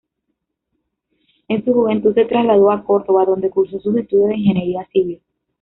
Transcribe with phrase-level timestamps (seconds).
[1.47, 5.21] En su juventud se trasladó a Córdoba, donde cursó sus estudios de ingeniería civil.